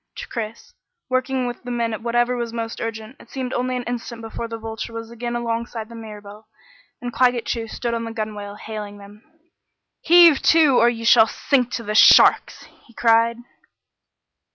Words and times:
To 0.15 0.27
Chris, 0.27 0.73
working 1.09 1.45
with 1.45 1.61
the 1.61 1.69
men 1.69 1.93
at 1.93 2.01
whatever 2.01 2.35
was 2.35 2.51
most 2.51 2.81
urgent, 2.81 3.17
it 3.19 3.29
seemed 3.29 3.53
only 3.53 3.75
an 3.77 3.83
instant 3.83 4.23
before 4.23 4.47
the 4.47 4.57
Vulture 4.57 4.93
was 4.93 5.11
again 5.11 5.35
alongside 5.35 5.89
the 5.89 5.95
Mirabelle, 5.95 6.47
and 7.03 7.13
Claggett 7.13 7.45
Chew 7.45 7.67
stood 7.67 7.93
on 7.93 8.05
the 8.05 8.11
gunwale 8.11 8.55
hailing 8.55 8.97
them. 8.97 9.21
"Heave 10.01 10.41
to, 10.41 10.79
or 10.79 10.89
you 10.89 11.05
shall 11.05 11.27
sink 11.27 11.69
to 11.73 11.83
the 11.83 11.93
sharks!" 11.93 12.63
he 12.87 12.95
cried. 12.95 13.37